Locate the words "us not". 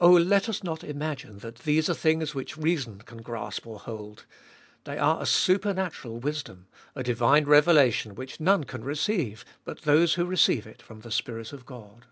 0.48-0.84